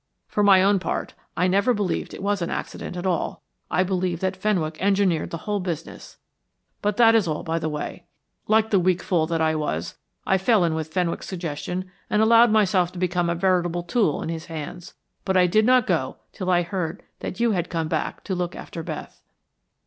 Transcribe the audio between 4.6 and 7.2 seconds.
engineered the whole business. But that